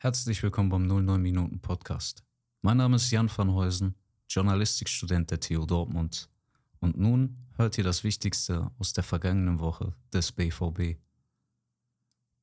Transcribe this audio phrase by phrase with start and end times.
[0.00, 2.22] Herzlich willkommen beim 09 Minuten Podcast.
[2.62, 3.96] Mein Name ist Jan van Heusen,
[4.28, 6.30] Journalistikstudent der TU Dortmund.
[6.78, 11.00] Und nun hört ihr das Wichtigste aus der vergangenen Woche des BVB.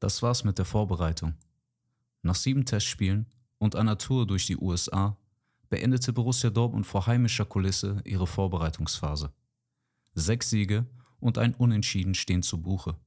[0.01, 1.35] Das war's mit der Vorbereitung.
[2.23, 3.25] Nach sieben Testspielen
[3.57, 5.17] und einer Tour durch die USA
[5.69, 9.31] beendete Borussia Dortmund vor heimischer Kulisse ihre Vorbereitungsphase.
[10.13, 10.85] Sechs Siege
[11.21, 12.97] und ein Unentschieden stehen zu Buche.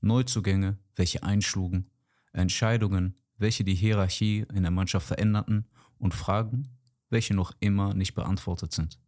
[0.00, 1.90] Neuzugänge, welche einschlugen,
[2.32, 5.66] Entscheidungen, welche die Hierarchie in der Mannschaft veränderten
[5.98, 6.68] und Fragen,
[7.10, 8.98] welche noch immer nicht beantwortet sind.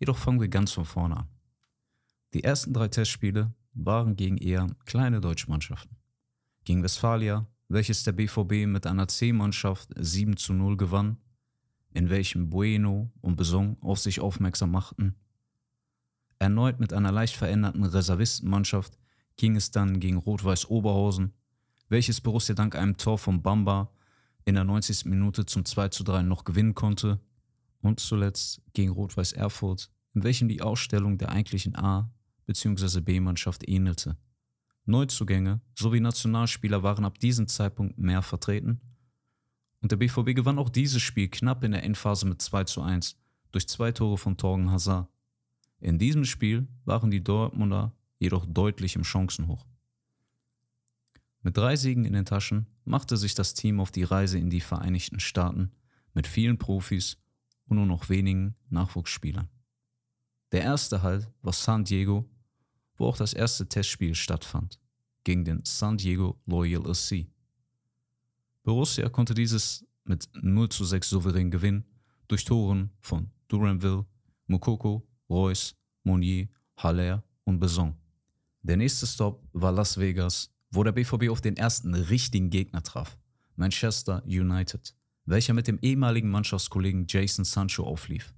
[0.00, 1.28] Jedoch fangen wir ganz von vorne an.
[2.34, 5.96] Die ersten drei Testspiele waren gegen eher kleine deutsche Mannschaften.
[6.64, 11.18] Gegen Westfalia, welches der BVB mit einer C-Mannschaft 7 zu 0 gewann,
[11.92, 15.14] in welchem Bueno und Besong auf sich aufmerksam machten.
[16.38, 18.98] Erneut mit einer leicht veränderten Reservistenmannschaft
[19.36, 21.32] ging es dann gegen Rot-Weiß Oberhausen,
[21.88, 23.90] welches Borussia dank einem Tor von Bamba
[24.44, 25.06] in der 90.
[25.06, 27.20] Minute zum 2 zu 3 noch gewinnen konnte
[27.80, 32.10] und zuletzt gegen Rot-Weiß Erfurt, in welchem die Ausstellung der eigentlichen A-
[32.46, 33.00] bzw.
[33.00, 34.16] B-Mannschaft ähnelte.
[34.84, 38.80] Neuzugänge sowie Nationalspieler waren ab diesem Zeitpunkt mehr vertreten
[39.80, 43.16] und der BVB gewann auch dieses Spiel knapp in der Endphase mit 2 zu 1
[43.52, 45.08] durch zwei Tore von Torgen Hazard.
[45.80, 49.66] In diesem Spiel waren die Dortmunder jedoch deutlich im Chancenhoch.
[51.42, 54.60] Mit drei Siegen in den Taschen machte sich das Team auf die Reise in die
[54.60, 55.72] Vereinigten Staaten
[56.12, 57.16] mit vielen Profis
[57.66, 59.48] und nur noch wenigen Nachwuchsspielern.
[60.52, 62.28] Der erste Halt war San Diego,
[62.96, 64.80] wo auch das erste Testspiel stattfand,
[65.24, 67.26] gegen den San Diego Loyal SC.
[68.62, 71.84] Borussia konnte dieses mit 0 zu 6 souverän gewinnen
[72.26, 74.06] durch Toren von Duranville,
[74.46, 77.94] Mukoko, Royce, Monier, Haller und Besson.
[78.62, 83.18] Der nächste Stop war Las Vegas, wo der BVB auf den ersten richtigen Gegner traf,
[83.56, 88.34] Manchester United, welcher mit dem ehemaligen Mannschaftskollegen Jason Sancho auflief.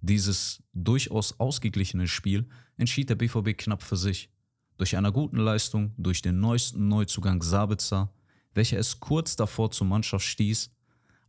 [0.00, 4.30] Dieses durchaus ausgeglichene Spiel entschied der BVB knapp für sich.
[4.76, 8.12] Durch eine guten Leistung, durch den neuesten Neuzugang Sabitzer,
[8.54, 10.70] welcher es kurz davor zur Mannschaft stieß,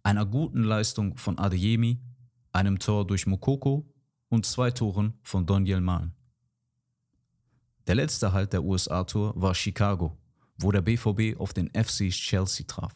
[0.02, 2.00] einer guten Leistung von Adeyemi,
[2.52, 3.86] einem Tor durch Mokoko
[4.30, 6.14] und zwei Toren von Doniel Malen.
[7.86, 10.18] Der letzte Halt der USA-Tour war Chicago,
[10.58, 12.96] wo der BVB auf den FC Chelsea traf.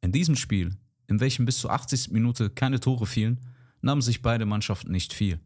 [0.00, 0.76] In diesem Spiel,
[1.06, 2.10] in welchem bis zur 80.
[2.10, 3.40] Minute keine Tore fielen,
[3.82, 5.40] nahmen sich beide Mannschaften nicht viel.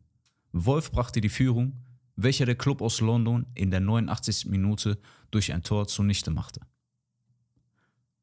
[0.53, 1.81] Wolf brachte die Führung,
[2.17, 4.47] welcher der Club aus London in der 89.
[4.47, 5.00] Minute
[5.31, 6.61] durch ein Tor zunichte machte.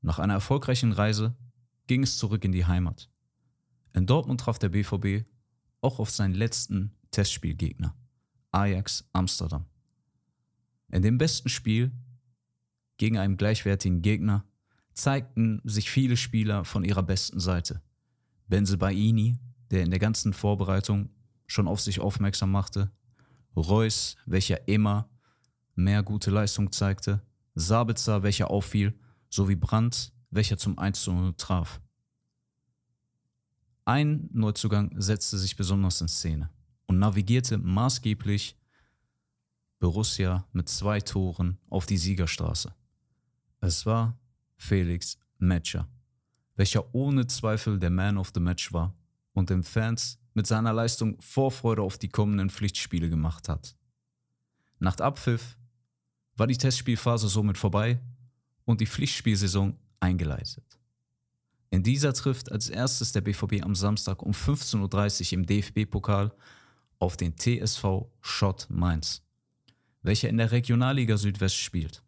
[0.01, 1.35] Nach einer erfolgreichen Reise
[1.87, 3.09] ging es zurück in die Heimat.
[3.93, 5.25] In Dortmund traf der BVB
[5.81, 7.95] auch auf seinen letzten Testspielgegner,
[8.51, 9.65] Ajax Amsterdam.
[10.89, 11.91] In dem besten Spiel
[13.01, 14.45] gegen einen gleichwertigen Gegner
[14.93, 17.81] zeigten sich viele Spieler von ihrer besten Seite.
[18.47, 19.39] Benze Baini,
[19.71, 21.09] der in der ganzen Vorbereitung
[21.47, 22.91] schon auf sich aufmerksam machte,
[23.55, 25.09] Reus, welcher immer
[25.73, 27.23] mehr gute Leistung zeigte,
[27.55, 28.93] Sabitzer, welcher auffiel,
[29.31, 31.81] sowie Brandt, welcher zum 1 zu 0 traf.
[33.83, 36.51] Ein Neuzugang setzte sich besonders in Szene
[36.85, 38.55] und navigierte maßgeblich
[39.79, 42.75] Borussia mit zwei Toren auf die Siegerstraße.
[43.63, 44.17] Es war
[44.57, 45.87] Felix Metscher,
[46.55, 48.95] welcher ohne Zweifel der Man of the Match war
[49.33, 53.75] und den Fans mit seiner Leistung Vorfreude auf die kommenden Pflichtspiele gemacht hat.
[54.79, 55.57] Nach Abpfiff
[56.35, 57.99] war die Testspielphase somit vorbei
[58.65, 60.79] und die Pflichtspielsaison eingeleitet.
[61.69, 66.33] In dieser trifft als erstes der BVB am Samstag um 15.30 Uhr im DFB-Pokal
[66.97, 69.21] auf den TSV Schott Mainz,
[70.01, 72.03] welcher in der Regionalliga Südwest spielt.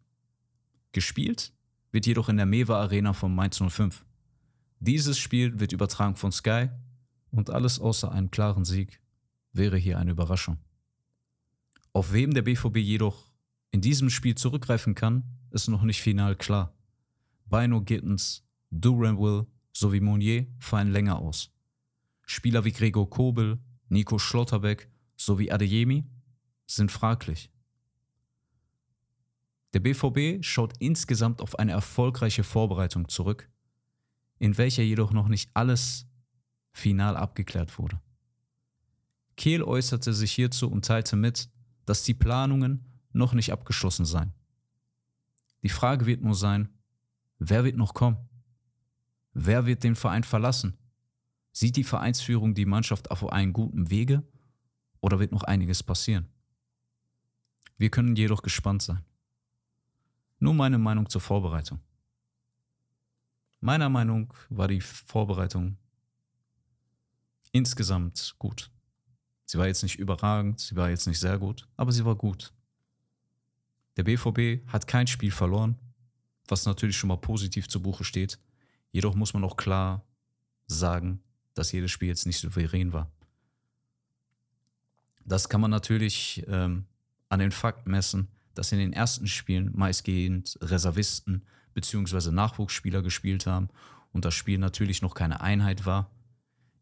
[0.94, 1.52] Gespielt
[1.90, 4.06] wird jedoch in der Mewa Arena von Mainz 05.
[4.78, 6.68] Dieses Spiel wird übertragen von Sky
[7.32, 9.00] und alles außer einem klaren Sieg
[9.52, 10.56] wäre hier eine Überraschung.
[11.92, 13.32] Auf wem der BVB jedoch
[13.72, 16.72] in diesem Spiel zurückgreifen kann, ist noch nicht final klar.
[17.46, 21.50] Bino Gittens, Duran Will sowie Monier fallen länger aus.
[22.24, 23.58] Spieler wie Gregor Kobel,
[23.88, 26.04] Nico Schlotterbeck sowie Adeyemi
[26.66, 27.50] sind fraglich.
[29.74, 33.50] Der BVB schaut insgesamt auf eine erfolgreiche Vorbereitung zurück,
[34.38, 36.06] in welcher jedoch noch nicht alles
[36.70, 38.00] final abgeklärt wurde.
[39.36, 41.50] Kehl äußerte sich hierzu und teilte mit,
[41.86, 44.32] dass die Planungen noch nicht abgeschlossen seien.
[45.64, 46.68] Die Frage wird nur sein,
[47.40, 48.18] wer wird noch kommen?
[49.32, 50.78] Wer wird den Verein verlassen?
[51.50, 54.22] Sieht die Vereinsführung die Mannschaft auf einem guten Wege
[55.00, 56.28] oder wird noch einiges passieren?
[57.76, 59.04] Wir können jedoch gespannt sein.
[60.44, 61.80] Nur meine Meinung zur Vorbereitung.
[63.60, 65.78] meiner Meinung war die Vorbereitung
[67.50, 68.70] insgesamt gut.
[69.46, 72.52] Sie war jetzt nicht überragend, sie war jetzt nicht sehr gut, aber sie war gut.
[73.96, 75.78] Der BVB hat kein Spiel verloren,
[76.46, 78.38] was natürlich schon mal positiv zu Buche steht.
[78.92, 80.04] Jedoch muss man auch klar
[80.66, 81.22] sagen,
[81.54, 83.10] dass jedes Spiel jetzt nicht souverän war.
[85.24, 86.84] Das kann man natürlich ähm,
[87.30, 92.30] an den Fakt messen, dass in den ersten Spielen meistgehend Reservisten bzw.
[92.30, 93.68] Nachwuchsspieler gespielt haben
[94.12, 96.10] und das Spiel natürlich noch keine Einheit war.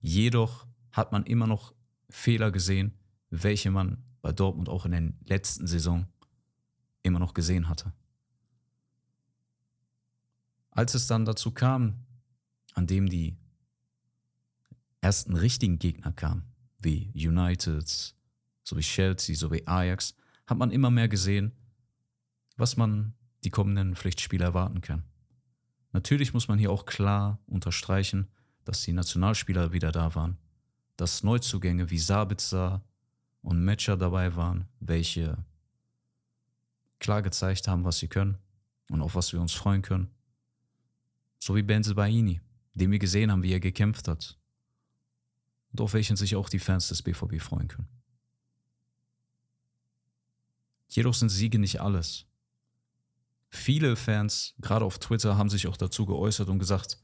[0.01, 1.75] Jedoch hat man immer noch
[2.11, 2.93] Fehler gesehen,
[3.31, 6.07] welche man bei Dortmund auch in der letzten Saison
[7.03, 7.93] immer noch gesehen hatte.
[10.71, 12.05] Als es dann dazu kam,
[12.75, 13.37] an dem die
[15.01, 16.45] ersten richtigen Gegner kamen,
[16.79, 18.15] wie United,
[18.65, 20.15] so wie Chelsea, so wie Ajax,
[20.47, 21.53] hat man immer mehr gesehen,
[22.57, 23.15] was man
[23.45, 25.05] die kommenden Pflichtspiele erwarten kann.
[25.93, 28.29] Natürlich muss man hier auch klar unterstreichen,
[28.65, 30.39] dass die Nationalspieler wieder da waren,
[30.97, 32.83] dass Neuzugänge wie Sabitzer
[33.43, 35.45] und Metscher dabei waren, welche
[36.99, 38.39] klar gezeigt haben, was sie können
[38.89, 40.11] und auf was wir uns freuen können.
[41.39, 42.41] So wie Benzel Baini,
[42.75, 44.39] den wir gesehen haben, wie er gekämpft hat
[45.73, 47.89] und auf welchen sich auch die Fans des BVB freuen können.
[50.89, 52.27] Jedoch sind Siege nicht alles.
[53.55, 56.99] Viele Fans, gerade auf Twitter, haben sich auch dazu geäußert und gesagt,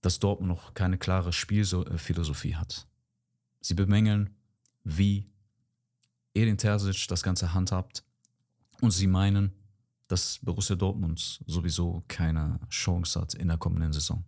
[0.00, 2.88] dass Dortmund noch keine klare Spielphilosophie hat.
[3.60, 4.34] Sie bemängeln,
[4.82, 5.30] wie
[6.32, 8.02] Edin Terzic das Ganze handhabt
[8.80, 9.52] und sie meinen,
[10.08, 14.24] dass Borussia Dortmund sowieso keine Chance hat in der kommenden Saison.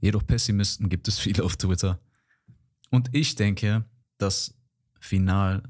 [0.00, 2.00] Jedoch Pessimisten gibt es viele auf Twitter.
[2.90, 3.84] Und ich denke,
[4.16, 4.54] dass
[5.00, 5.64] final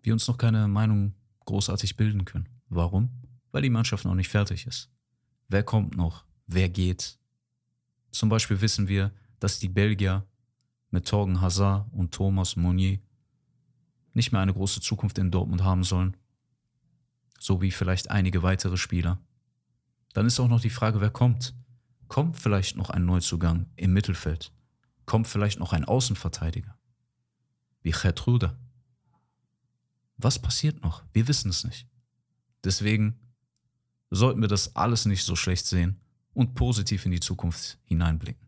[0.00, 2.48] wir uns noch keine Meinung großartig bilden können.
[2.68, 3.10] Warum?
[3.52, 4.90] Weil die Mannschaft noch nicht fertig ist.
[5.48, 6.24] Wer kommt noch?
[6.46, 7.18] Wer geht?
[8.10, 10.26] Zum Beispiel wissen wir, dass die Belgier
[10.90, 12.98] mit Torgen Hazard und Thomas Monnier
[14.12, 16.16] nicht mehr eine große Zukunft in Dortmund haben sollen.
[17.38, 19.20] So wie vielleicht einige weitere Spieler.
[20.12, 21.54] Dann ist auch noch die Frage, wer kommt.
[22.06, 24.52] Kommt vielleicht noch ein Neuzugang im Mittelfeld?
[25.04, 26.78] Kommt vielleicht noch ein Außenverteidiger?
[27.82, 28.56] Wie Gertrude?
[30.16, 31.04] Was passiert noch?
[31.12, 31.86] Wir wissen es nicht.
[32.62, 33.18] Deswegen
[34.10, 36.00] sollten wir das alles nicht so schlecht sehen
[36.32, 38.46] und positiv in die Zukunft hineinblicken.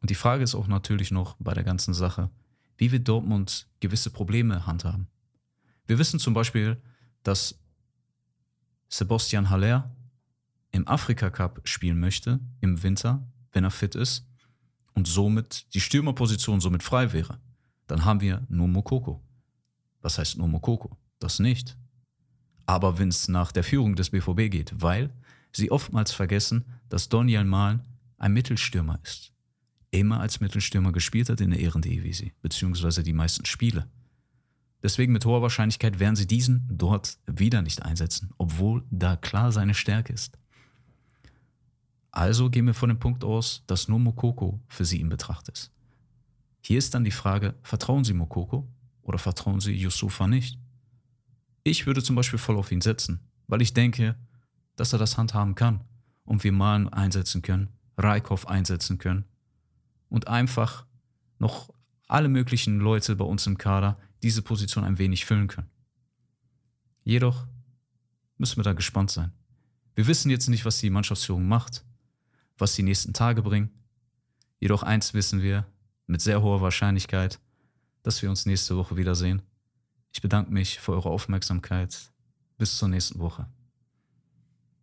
[0.00, 2.30] Und die Frage ist auch natürlich noch bei der ganzen Sache,
[2.78, 5.08] wie wir Dortmund gewisse Probleme handhaben.
[5.86, 6.80] Wir wissen zum Beispiel,
[7.22, 7.58] dass
[8.88, 9.94] Sebastian Haller
[10.72, 14.26] im Afrika Cup spielen möchte im Winter, wenn er fit ist
[14.94, 17.40] und somit die Stürmerposition somit frei wäre.
[17.86, 19.22] Dann haben wir nur Mokoko.
[20.02, 20.96] Was heißt nur Mokoko?
[21.18, 21.76] Das nicht.
[22.66, 25.10] Aber wenn es nach der Führung des BVB geht, weil
[25.52, 27.82] sie oftmals vergessen, dass Doniel Mahlen
[28.18, 29.32] ein Mittelstürmer ist.
[29.90, 33.88] Immer als Mittelstürmer gespielt hat in der Ehrendivisie, beziehungsweise die meisten Spiele.
[34.82, 39.74] Deswegen mit hoher Wahrscheinlichkeit werden sie diesen dort wieder nicht einsetzen, obwohl da klar seine
[39.74, 40.38] Stärke ist.
[42.12, 45.70] Also gehen wir von dem Punkt aus, dass nur Mokoko für sie in Betracht ist.
[46.62, 48.68] Hier ist dann die Frage, vertrauen Sie Mokoko
[49.10, 50.56] oder vertrauen Sie Yusufa nicht?
[51.64, 53.18] Ich würde zum Beispiel voll auf ihn setzen,
[53.48, 54.14] weil ich denke,
[54.76, 55.82] dass er das handhaben kann
[56.24, 59.24] und wir Malen einsetzen können, Raikov einsetzen können
[60.08, 60.86] und einfach
[61.40, 61.74] noch
[62.06, 65.70] alle möglichen Leute bei uns im Kader diese Position ein wenig füllen können.
[67.02, 67.48] Jedoch
[68.38, 69.32] müssen wir da gespannt sein.
[69.96, 71.84] Wir wissen jetzt nicht, was die Mannschaftsführung macht,
[72.58, 73.70] was die nächsten Tage bringen.
[74.60, 75.66] Jedoch eins wissen wir
[76.06, 77.40] mit sehr hoher Wahrscheinlichkeit,
[78.02, 79.42] dass wir uns nächste Woche wiedersehen.
[80.12, 82.10] Ich bedanke mich für eure Aufmerksamkeit.
[82.58, 83.46] Bis zur nächsten Woche.